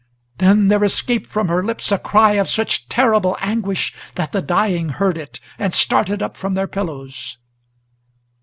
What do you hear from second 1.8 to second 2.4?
a cry